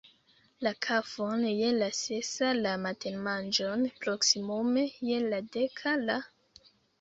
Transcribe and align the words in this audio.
La 0.67 0.69
kafon 0.85 1.43
je 1.49 1.67
la 1.79 1.89
sesa, 1.97 2.49
la 2.67 2.71
matenmanĝon 2.85 3.85
proksimume 3.99 4.87
je 5.11 5.21
la 5.29 5.43
deka, 5.59 5.95
la 6.09 6.19